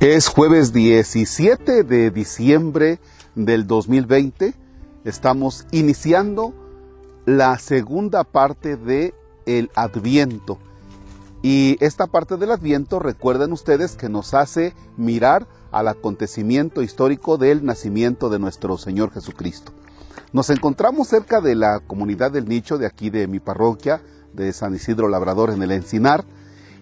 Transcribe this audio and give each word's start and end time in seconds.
Es 0.00 0.28
jueves 0.28 0.72
17 0.72 1.84
de 1.84 2.10
diciembre 2.10 3.00
del 3.34 3.66
2020. 3.66 4.54
Estamos 5.04 5.66
iniciando 5.72 6.54
la 7.26 7.58
segunda 7.58 8.24
parte 8.24 8.78
de 8.78 9.12
el 9.44 9.70
Adviento. 9.74 10.58
Y 11.42 11.76
esta 11.84 12.06
parte 12.06 12.38
del 12.38 12.50
Adviento, 12.50 12.98
recuerden 12.98 13.52
ustedes 13.52 13.96
que 13.96 14.08
nos 14.08 14.32
hace 14.32 14.72
mirar 14.96 15.46
al 15.70 15.86
acontecimiento 15.86 16.80
histórico 16.80 17.36
del 17.36 17.62
nacimiento 17.62 18.30
de 18.30 18.38
nuestro 18.38 18.78
Señor 18.78 19.12
Jesucristo. 19.12 19.72
Nos 20.32 20.48
encontramos 20.48 21.08
cerca 21.08 21.42
de 21.42 21.56
la 21.56 21.78
comunidad 21.80 22.30
del 22.30 22.48
nicho 22.48 22.78
de 22.78 22.86
aquí 22.86 23.10
de 23.10 23.26
mi 23.26 23.38
parroquia, 23.38 24.00
de 24.32 24.54
San 24.54 24.74
Isidro 24.74 25.08
Labrador 25.08 25.50
en 25.50 25.62
el 25.62 25.72
Encinar, 25.72 26.24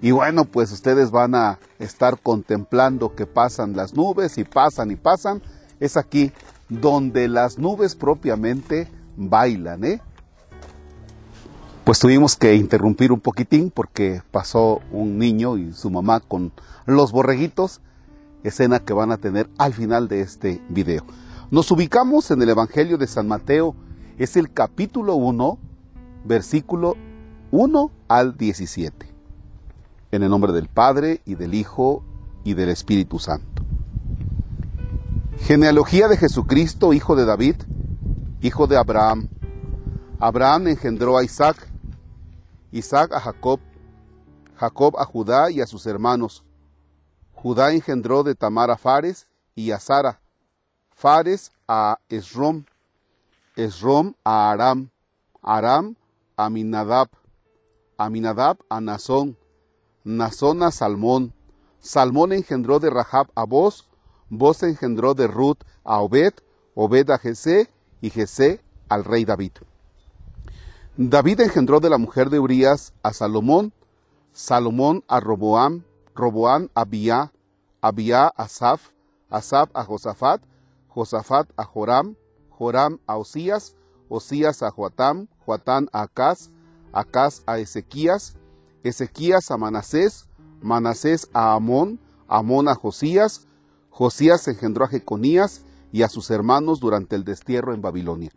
y 0.00 0.12
bueno, 0.12 0.44
pues 0.44 0.70
ustedes 0.70 1.10
van 1.10 1.34
a 1.34 1.58
estar 1.78 2.20
contemplando 2.20 3.14
que 3.14 3.26
pasan 3.26 3.76
las 3.76 3.94
nubes 3.94 4.38
y 4.38 4.44
pasan 4.44 4.90
y 4.90 4.96
pasan. 4.96 5.42
Es 5.80 5.96
aquí 5.96 6.32
donde 6.68 7.28
las 7.28 7.58
nubes 7.58 7.96
propiamente 7.96 8.88
bailan, 9.16 9.84
¿eh? 9.84 10.00
Pues 11.84 11.98
tuvimos 11.98 12.36
que 12.36 12.54
interrumpir 12.54 13.12
un 13.12 13.20
poquitín 13.20 13.70
porque 13.70 14.22
pasó 14.30 14.80
un 14.92 15.18
niño 15.18 15.56
y 15.56 15.72
su 15.72 15.90
mamá 15.90 16.20
con 16.20 16.52
los 16.84 17.12
borreguitos, 17.12 17.80
escena 18.44 18.80
que 18.80 18.92
van 18.92 19.10
a 19.10 19.16
tener 19.16 19.48
al 19.56 19.72
final 19.72 20.06
de 20.06 20.20
este 20.20 20.60
video. 20.68 21.04
Nos 21.50 21.70
ubicamos 21.70 22.30
en 22.30 22.42
el 22.42 22.50
Evangelio 22.50 22.98
de 22.98 23.06
San 23.06 23.26
Mateo, 23.26 23.74
es 24.18 24.36
el 24.36 24.52
capítulo 24.52 25.14
1, 25.14 25.58
versículo 26.26 26.94
1 27.52 27.90
al 28.06 28.36
17. 28.36 29.07
En 30.10 30.22
el 30.22 30.30
nombre 30.30 30.52
del 30.52 30.68
Padre 30.68 31.20
y 31.26 31.34
del 31.34 31.54
Hijo 31.54 32.02
y 32.44 32.54
del 32.54 32.70
Espíritu 32.70 33.18
Santo. 33.18 33.62
Genealogía 35.40 36.08
de 36.08 36.16
Jesucristo, 36.16 36.92
hijo 36.92 37.14
de 37.14 37.24
David, 37.24 37.56
hijo 38.40 38.66
de 38.66 38.76
Abraham. 38.76 39.28
Abraham 40.18 40.68
engendró 40.68 41.18
a 41.18 41.24
Isaac, 41.24 41.68
Isaac 42.72 43.12
a 43.12 43.20
Jacob, 43.20 43.60
Jacob 44.56 44.96
a 44.98 45.04
Judá 45.04 45.50
y 45.50 45.60
a 45.60 45.66
sus 45.66 45.86
hermanos. 45.86 46.42
Judá 47.34 47.72
engendró 47.72 48.22
de 48.22 48.34
Tamar 48.34 48.70
a 48.70 48.76
Fares 48.76 49.26
y 49.54 49.70
a 49.70 49.78
Sara, 49.78 50.20
Fares 50.90 51.52
a 51.68 51.98
Esrom, 52.08 52.64
Esrom 53.56 54.14
a 54.24 54.50
Aram, 54.50 54.90
Aram 55.42 55.94
a 56.36 56.46
Aminadab, 56.46 57.08
Aminadab 57.96 58.58
a 58.68 58.80
Nazón, 58.80 59.36
Nazón 60.08 60.62
a 60.62 60.70
Salmón, 60.70 61.34
Salmón 61.80 62.32
engendró 62.32 62.78
de 62.78 62.88
Rahab 62.88 63.26
a 63.34 63.44
Boz, 63.44 63.90
Boz 64.30 64.62
engendró 64.62 65.12
de 65.12 65.26
Ruth 65.26 65.58
a 65.84 66.00
Obed, 66.00 66.32
Obed 66.74 67.10
a 67.10 67.18
Jesé 67.18 67.68
y 68.00 68.08
Jesé 68.08 68.62
al 68.88 69.04
rey 69.04 69.26
David. 69.26 69.52
David 70.96 71.40
engendró 71.40 71.80
de 71.80 71.90
la 71.90 71.98
mujer 71.98 72.30
de 72.30 72.38
Urías 72.38 72.94
a 73.02 73.12
Salomón, 73.12 73.74
Salomón 74.32 75.04
a 75.08 75.20
Roboam, 75.20 75.84
Roboam 76.14 76.70
a 76.74 76.80
Abía, 76.80 77.30
Abía 77.82 78.28
a 78.28 78.44
Asaf, 78.44 78.88
Asaf 79.28 79.68
a 79.74 79.84
Josafat, 79.84 80.40
Josafat 80.88 81.50
a 81.54 81.64
Joram, 81.64 82.16
Joram 82.48 82.98
a 83.06 83.18
Osías, 83.18 83.76
Osías 84.08 84.62
a 84.62 84.70
Joatam, 84.70 85.28
Joatán 85.44 85.90
a 85.92 86.00
Acaz, 86.00 86.50
Acaz 86.94 87.42
a 87.44 87.58
Ezequías, 87.58 88.37
Ezequías 88.88 89.50
a 89.50 89.56
Manasés, 89.56 90.28
Manasés 90.60 91.28
a 91.32 91.54
Amón, 91.54 92.00
Amón 92.26 92.68
a 92.68 92.74
Josías, 92.74 93.46
Josías 93.90 94.46
engendró 94.48 94.84
a 94.84 94.88
Jeconías 94.88 95.64
y 95.92 96.02
a 96.02 96.08
sus 96.08 96.30
hermanos 96.30 96.80
durante 96.80 97.16
el 97.16 97.24
destierro 97.24 97.74
en 97.74 97.82
Babilonia. 97.82 98.30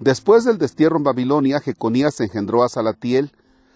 Después 0.00 0.44
del 0.44 0.58
destierro 0.58 0.96
en 0.96 1.04
Babilonia, 1.04 1.60
Jeconías 1.60 2.20
engendró 2.20 2.62
a 2.62 2.68
Salatiel, 2.68 3.32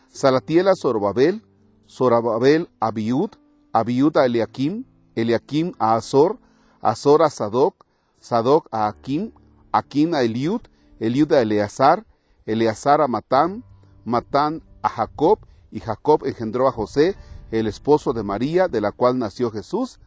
Salatiel 0.09 0.69
a 0.69 0.75
Zorobabel, 0.75 1.43
Zorobabel 1.89 2.69
a 2.79 2.91
Biud, 2.91 3.31
Abiud 3.73 4.17
a 4.17 4.27
Eliakim, 4.27 4.85
Eliakim 5.15 5.73
a 5.79 5.95
Azor, 5.95 6.39
Azor 6.81 7.23
a 7.23 7.31
Sadoc, 7.31 7.85
Sadoc 8.21 8.69
a 8.71 8.89
Akim, 8.89 9.33
Akim 9.73 10.15
a 10.15 10.23
Eliud, 10.23 10.61
Eliud 10.99 11.33
a 11.33 11.41
Eleazar, 11.41 12.07
Eleazar 12.47 13.01
a 13.01 13.09
Matán, 13.09 13.65
Matán 14.05 14.63
a 14.83 14.89
Jacob 14.89 15.41
y 15.71 15.81
Jacob 15.81 16.27
engendró 16.27 16.69
a 16.69 16.73
José, 16.73 17.17
el 17.51 17.67
esposo 17.67 18.13
de 18.13 18.23
María, 18.23 18.69
de 18.69 18.81
la 18.81 18.93
cual 18.93 19.19
nació 19.19 19.51
Jesús, 19.51 19.99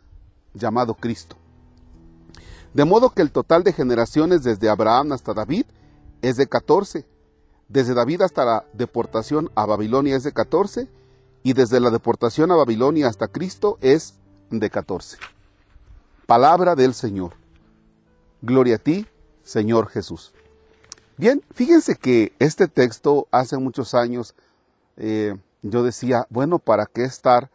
llamado 0.54 0.96
Cristo. 0.96 1.36
De 2.74 2.86
modo 2.86 3.12
que 3.12 3.22
el 3.22 3.32
total 3.32 3.64
de 3.64 3.74
generaciones 3.74 4.44
desde 4.44 4.70
Abraham 4.70 5.12
hasta 5.12 5.34
David 5.34 5.66
es 6.22 6.38
de 6.38 6.48
14, 6.48 7.06
desde 7.68 7.94
David 7.94 8.22
hasta 8.22 8.46
la 8.46 8.66
deportación 8.74 9.52
a 9.56 9.66
Babilonia 9.66 10.16
es 10.16 10.24
de 10.24 10.32
14, 10.32 10.88
y 11.44 11.54
desde 11.54 11.80
la 11.80 11.90
deportación 11.90 12.52
a 12.52 12.56
Babilonia 12.56 13.08
hasta 13.08 13.28
Cristo 13.28 13.78
es 13.82 14.16
de 14.50 14.70
14. 14.70 15.18
Palabra 16.26 16.76
del 16.76 16.94
Señor. 16.94 17.34
Gloria 18.42 18.76
a 18.76 18.80
ti, 18.80 19.06
Señor 19.44 19.88
Jesús. 19.90 20.34
Bien, 21.18 21.44
fíjense 21.54 21.96
que 21.96 22.34
este 22.40 22.68
texto 22.68 23.28
hace 23.30 23.58
muchos 23.58 23.94
años 23.94 24.34
eh, 24.98 25.36
yo 25.64 25.84
decía, 25.84 26.28
bueno, 26.30 26.60
¿para 26.60 26.86
qué 26.86 27.04
estar 27.04 27.50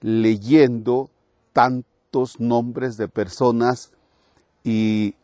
leyendo 0.00 1.10
tantos 1.52 2.40
nombres 2.40 2.96
de 2.96 3.08
personas? 3.08 3.92
Y 4.64 5.14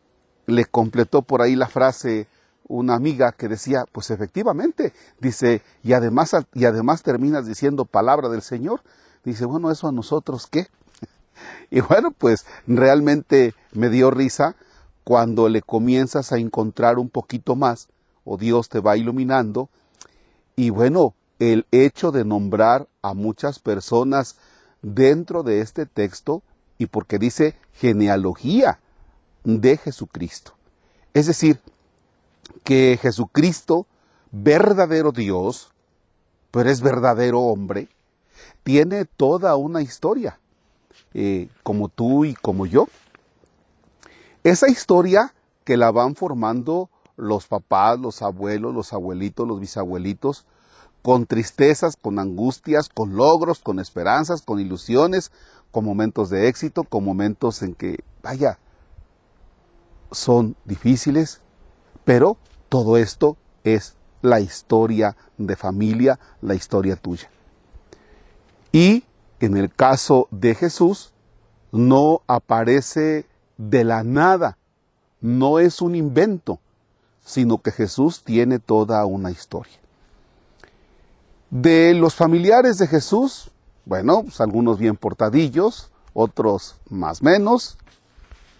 le 0.45 0.65
completó 0.65 1.23
por 1.23 1.41
ahí 1.41 1.55
la 1.55 1.67
frase 1.67 2.27
una 2.67 2.95
amiga 2.95 3.33
que 3.33 3.47
decía, 3.47 3.85
pues 3.91 4.09
efectivamente, 4.11 4.93
dice, 5.19 5.61
y 5.83 5.93
además, 5.93 6.31
y 6.53 6.65
además 6.65 7.03
terminas 7.03 7.45
diciendo 7.45 7.85
palabra 7.85 8.29
del 8.29 8.41
Señor. 8.41 8.81
Dice, 9.25 9.45
bueno, 9.45 9.71
eso 9.71 9.87
a 9.87 9.91
nosotros 9.91 10.47
qué? 10.47 10.67
Y 11.71 11.81
bueno, 11.81 12.11
pues 12.11 12.45
realmente 12.67 13.53
me 13.73 13.89
dio 13.89 14.11
risa 14.11 14.55
cuando 15.03 15.49
le 15.49 15.61
comienzas 15.61 16.31
a 16.31 16.37
encontrar 16.37 16.99
un 16.99 17.09
poquito 17.09 17.55
más, 17.55 17.89
o 18.23 18.37
Dios 18.37 18.69
te 18.69 18.79
va 18.79 18.95
iluminando, 18.95 19.69
y 20.55 20.69
bueno, 20.69 21.15
el 21.51 21.65
hecho 21.71 22.11
de 22.11 22.23
nombrar 22.23 22.87
a 23.01 23.13
muchas 23.13 23.59
personas 23.59 24.37
dentro 24.81 25.43
de 25.43 25.59
este 25.59 25.85
texto 25.85 26.41
y 26.77 26.85
porque 26.85 27.19
dice 27.19 27.55
genealogía 27.73 28.79
de 29.43 29.75
Jesucristo. 29.75 30.53
Es 31.13 31.27
decir, 31.27 31.59
que 32.63 32.97
Jesucristo, 33.01 33.87
verdadero 34.31 35.11
Dios, 35.11 35.73
pero 36.51 36.69
es 36.69 36.81
verdadero 36.81 37.41
hombre, 37.41 37.89
tiene 38.63 39.03
toda 39.03 39.55
una 39.57 39.81
historia, 39.81 40.39
eh, 41.13 41.49
como 41.63 41.89
tú 41.89 42.23
y 42.23 42.35
como 42.35 42.65
yo. 42.65 42.87
Esa 44.45 44.69
historia 44.69 45.33
que 45.65 45.75
la 45.75 45.91
van 45.91 46.15
formando 46.15 46.89
los 47.17 47.47
papás, 47.47 47.99
los 47.99 48.21
abuelos, 48.21 48.73
los 48.73 48.93
abuelitos, 48.93 49.47
los 49.47 49.59
bisabuelitos, 49.59 50.45
con 51.03 51.27
tristezas, 51.27 51.97
con 51.97 52.17
angustias, 52.17 52.89
con 52.89 53.15
logros, 53.15 53.59
con 53.59 53.79
esperanzas, 53.79 54.41
con 54.41 54.59
ilusiones, 54.59 55.31
con 55.71 55.85
momentos 55.85 56.29
de 56.29 56.47
éxito, 56.47 56.85
con 56.85 57.03
momentos 57.03 57.61
en 57.61 57.75
que, 57.75 57.99
vaya, 58.23 58.57
son 60.11 60.55
difíciles, 60.65 61.41
pero 62.05 62.37
todo 62.69 62.97
esto 62.97 63.37
es 63.63 63.95
la 64.21 64.39
historia 64.39 65.17
de 65.37 65.55
familia, 65.57 66.19
la 66.41 66.55
historia 66.55 66.95
tuya. 66.95 67.29
Y 68.71 69.03
en 69.41 69.57
el 69.57 69.73
caso 69.73 70.29
de 70.31 70.55
Jesús, 70.55 71.11
no 71.73 72.21
aparece 72.27 73.25
de 73.57 73.83
la 73.83 74.03
nada, 74.03 74.57
no 75.19 75.59
es 75.59 75.81
un 75.81 75.95
invento, 75.95 76.59
sino 77.25 77.61
que 77.61 77.71
Jesús 77.71 78.23
tiene 78.23 78.59
toda 78.59 79.05
una 79.05 79.31
historia. 79.31 79.82
De 81.53 81.93
los 81.93 82.15
familiares 82.15 82.79
de 82.79 82.87
Jesús, 82.87 83.51
bueno, 83.85 84.23
pues 84.23 84.41
algunos 84.41 84.79
bien 84.79 84.95
portadillos, 84.95 85.91
otros 86.15 86.77
más 86.89 87.21
menos, 87.21 87.77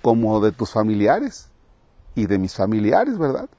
como 0.04 0.40
de 0.42 0.52
tus 0.52 0.70
familiares 0.70 1.50
y 2.14 2.28
de 2.28 2.38
mis 2.38 2.54
familiares, 2.54 3.18
¿verdad? 3.18 3.50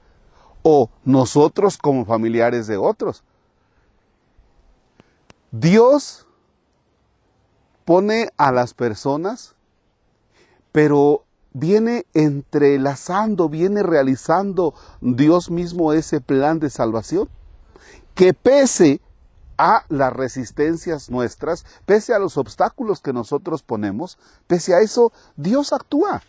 O 0.63 0.89
nosotros 1.03 1.77
como 1.77 2.05
familiares 2.05 2.65
de 2.67 2.77
otros. 2.77 3.25
Dios 5.51 6.25
pone 7.83 8.29
a 8.37 8.53
las 8.53 8.73
personas, 8.73 9.53
pero 10.71 11.25
viene 11.51 12.05
entrelazando, 12.13 13.49
viene 13.49 13.83
realizando 13.83 14.73
Dios 15.01 15.51
mismo 15.51 15.91
ese 15.91 16.21
plan 16.21 16.59
de 16.59 16.69
salvación, 16.69 17.27
que 18.13 18.33
pese 18.33 19.01
a 19.57 19.85
las 19.89 20.13
resistencias 20.13 21.09
nuestras, 21.09 21.65
pese 21.85 22.13
a 22.13 22.19
los 22.19 22.37
obstáculos 22.37 23.01
que 23.01 23.13
nosotros 23.13 23.63
ponemos, 23.63 24.17
pese 24.47 24.73
a 24.73 24.79
eso, 24.79 25.11
Dios 25.35 25.73
actúa. 25.73 26.21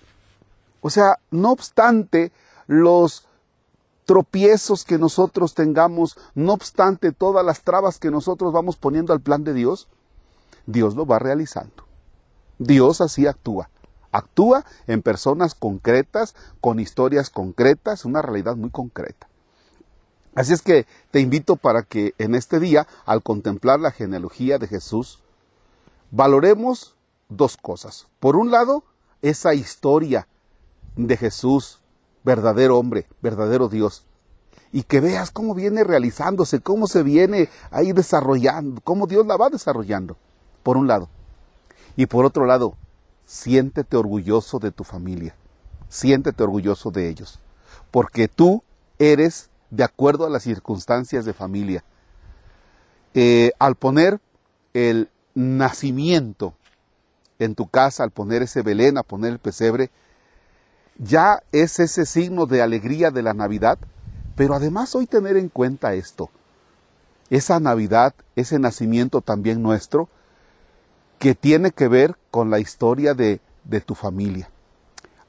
O 0.80 0.90
sea, 0.90 1.18
no 1.30 1.50
obstante 1.50 2.32
los 2.66 3.26
tropiezos 4.04 4.84
que 4.84 4.98
nosotros 4.98 5.54
tengamos, 5.54 6.16
no 6.34 6.52
obstante 6.52 7.12
todas 7.12 7.44
las 7.44 7.62
trabas 7.62 7.98
que 7.98 8.10
nosotros 8.10 8.52
vamos 8.52 8.76
poniendo 8.76 9.12
al 9.12 9.20
plan 9.20 9.42
de 9.44 9.52
Dios, 9.52 9.88
Dios 10.66 10.94
lo 10.94 11.06
va 11.06 11.18
realizando. 11.18 11.84
Dios 12.58 13.00
así 13.00 13.26
actúa. 13.26 13.68
Actúa 14.12 14.64
en 14.86 15.02
personas 15.02 15.54
concretas, 15.54 16.34
con 16.60 16.80
historias 16.80 17.30
concretas, 17.30 18.04
una 18.04 18.22
realidad 18.22 18.56
muy 18.56 18.70
concreta. 18.70 19.25
Así 20.36 20.52
es 20.52 20.60
que 20.60 20.86
te 21.10 21.20
invito 21.20 21.56
para 21.56 21.82
que 21.82 22.14
en 22.18 22.34
este 22.34 22.60
día, 22.60 22.86
al 23.06 23.22
contemplar 23.22 23.80
la 23.80 23.90
genealogía 23.90 24.58
de 24.58 24.68
Jesús, 24.68 25.20
valoremos 26.10 26.94
dos 27.30 27.56
cosas. 27.56 28.06
Por 28.20 28.36
un 28.36 28.50
lado, 28.50 28.84
esa 29.22 29.54
historia 29.54 30.28
de 30.94 31.16
Jesús, 31.16 31.80
verdadero 32.22 32.78
hombre, 32.78 33.06
verdadero 33.22 33.70
Dios. 33.70 34.04
Y 34.72 34.82
que 34.82 35.00
veas 35.00 35.30
cómo 35.30 35.54
viene 35.54 35.84
realizándose, 35.84 36.60
cómo 36.60 36.86
se 36.86 37.02
viene 37.02 37.48
ahí 37.70 37.92
desarrollando, 37.92 38.82
cómo 38.82 39.06
Dios 39.06 39.26
la 39.26 39.38
va 39.38 39.48
desarrollando, 39.48 40.18
por 40.62 40.76
un 40.76 40.86
lado. 40.86 41.08
Y 41.96 42.04
por 42.04 42.26
otro 42.26 42.44
lado, 42.44 42.76
siéntete 43.24 43.96
orgulloso 43.96 44.58
de 44.58 44.70
tu 44.70 44.84
familia, 44.84 45.34
siéntete 45.88 46.42
orgulloso 46.42 46.90
de 46.90 47.08
ellos, 47.08 47.40
porque 47.90 48.28
tú 48.28 48.62
eres 48.98 49.48
de 49.76 49.84
acuerdo 49.84 50.26
a 50.26 50.30
las 50.30 50.42
circunstancias 50.42 51.26
de 51.26 51.34
familia. 51.34 51.84
Eh, 53.12 53.52
al 53.58 53.76
poner 53.76 54.20
el 54.72 55.10
nacimiento 55.34 56.54
en 57.38 57.54
tu 57.54 57.68
casa, 57.68 58.02
al 58.02 58.10
poner 58.10 58.42
ese 58.42 58.62
Belén, 58.62 58.96
a 58.96 59.02
poner 59.02 59.32
el 59.32 59.38
pesebre, 59.38 59.90
ya 60.98 61.42
es 61.52 61.78
ese 61.78 62.06
signo 62.06 62.46
de 62.46 62.62
alegría 62.62 63.10
de 63.10 63.22
la 63.22 63.34
Navidad, 63.34 63.78
pero 64.34 64.54
además 64.54 64.94
hoy 64.94 65.06
tener 65.06 65.36
en 65.36 65.50
cuenta 65.50 65.92
esto, 65.92 66.30
esa 67.28 67.60
Navidad, 67.60 68.14
ese 68.34 68.58
nacimiento 68.58 69.20
también 69.20 69.62
nuestro, 69.62 70.08
que 71.18 71.34
tiene 71.34 71.70
que 71.70 71.88
ver 71.88 72.16
con 72.30 72.48
la 72.48 72.60
historia 72.60 73.12
de, 73.12 73.40
de 73.64 73.82
tu 73.82 73.94
familia. 73.94 74.48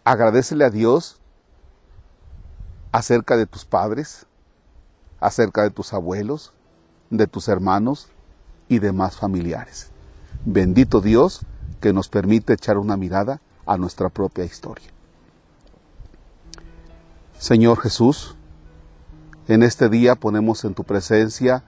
Agradecele 0.06 0.64
a 0.64 0.70
Dios 0.70 1.20
acerca 2.94 3.36
de 3.36 3.46
tus 3.46 3.66
padres, 3.66 4.26
acerca 5.20 5.64
de 5.64 5.72
tus 5.72 5.94
abuelos, 5.94 6.54
de 7.10 7.28
tus 7.28 7.48
hermanos 7.48 8.08
y 8.68 8.80
demás 8.80 9.16
familiares. 9.16 9.90
Bendito 10.46 11.02
Dios 11.02 11.42
que 11.82 11.94
nos 11.94 12.10
permite 12.10 12.54
echar 12.54 12.78
una 12.78 12.98
mirada 12.98 13.42
a 13.66 13.78
nuestra 13.78 14.10
propia 14.10 14.46
historia. 14.46 14.88
Señor 17.38 17.80
Jesús, 17.80 18.36
en 19.48 19.64
este 19.64 19.90
día 19.90 20.16
ponemos 20.16 20.66
en 20.66 20.74
tu 20.74 20.84
presencia 20.84 21.64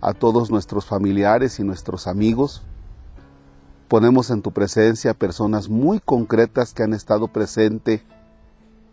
a 0.00 0.12
todos 0.14 0.50
nuestros 0.50 0.84
familiares 0.84 1.60
y 1.60 1.64
nuestros 1.64 2.06
amigos. 2.06 2.62
Ponemos 3.88 4.30
en 4.30 4.42
tu 4.42 4.52
presencia 4.52 5.14
personas 5.14 5.68
muy 5.68 6.00
concretas 6.00 6.72
que 6.72 6.82
han 6.82 6.94
estado 6.94 7.28
presentes 7.28 8.02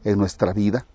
en 0.03 0.17
nuestra 0.17 0.53
vida. 0.53 0.85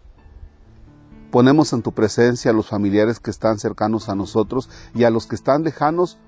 Ponemos 1.32 1.72
en 1.72 1.80
tu 1.80 1.92
presencia 1.92 2.50
a 2.50 2.54
los 2.54 2.68
familiares 2.68 3.18
que 3.18 3.30
están 3.30 3.58
cercanos 3.58 4.10
a 4.10 4.14
nosotros 4.14 4.68
y 4.94 5.04
a 5.04 5.10
los 5.10 5.26
que 5.26 5.34
están 5.34 5.64
lejanos, 5.64 6.18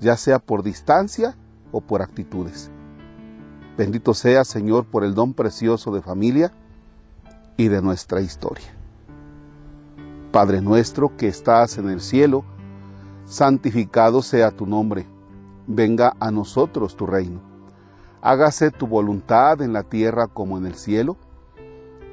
ya 0.00 0.18
sea 0.18 0.38
por 0.38 0.62
distancia 0.62 1.34
o 1.72 1.80
por 1.80 2.02
actitudes. 2.02 2.70
Bendito 3.78 4.12
sea, 4.12 4.44
Señor, 4.44 4.84
por 4.84 5.02
el 5.02 5.14
don 5.14 5.32
precioso 5.32 5.92
de 5.92 6.02
familia 6.02 6.52
y 7.56 7.68
de 7.68 7.80
nuestra 7.80 8.20
historia. 8.20 8.66
Padre 10.30 10.60
nuestro 10.60 11.16
que 11.16 11.26
estás 11.26 11.78
en 11.78 11.88
el 11.88 12.02
cielo, 12.02 12.44
santificado 13.24 14.20
sea 14.20 14.50
tu 14.50 14.66
nombre, 14.66 15.06
venga 15.66 16.14
a 16.20 16.30
nosotros 16.30 16.98
tu 16.98 17.06
reino. 17.06 17.40
Hágase 18.20 18.72
tu 18.72 18.86
voluntad 18.86 19.62
en 19.62 19.72
la 19.72 19.84
tierra 19.84 20.26
como 20.26 20.58
en 20.58 20.66
el 20.66 20.74
cielo. 20.74 21.16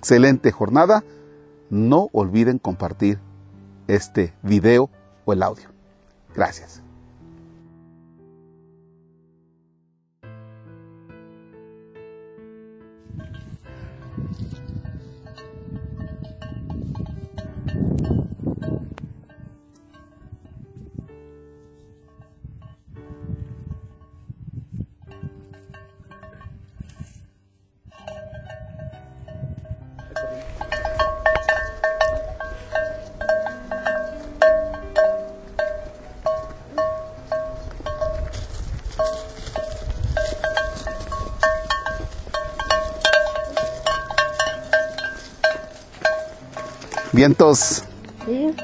Excelente 0.00 0.50
jornada. 0.50 1.04
No 1.68 2.08
olviden 2.12 2.58
compartir 2.58 3.18
este 3.86 4.32
video 4.42 4.88
o 5.26 5.34
el 5.34 5.42
audio. 5.42 5.68
Gracias. 6.34 6.82
Vientos. 47.12 47.84
Sí. 48.24 48.54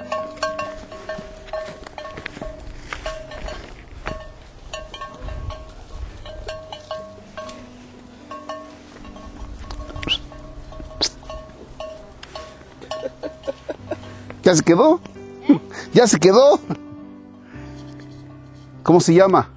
¿Ya 14.43 14.55
se 14.55 14.62
quedó? 14.62 15.00
¿Ya 15.93 16.07
se 16.07 16.21
quedó? 16.21 16.61
¿Cómo 18.85 19.00
se 19.00 19.12
llama? 19.12 19.50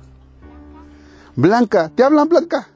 Blanca. 1.36 1.90
¿Te 1.90 2.04
hablan, 2.04 2.28
Blanca? 2.28 2.70